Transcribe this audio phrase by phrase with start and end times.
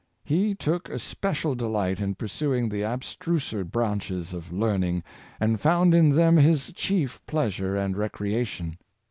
[0.23, 5.03] He took especial delight in pursuing the ab struser branches of learning,
[5.39, 8.79] and found in them his chief pleasure and recreation.